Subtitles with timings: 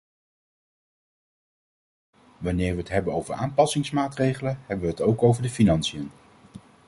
[2.37, 6.11] Wanneer we het hebben over aanpassingsmaatregelen, hebben we het ook over de financiën.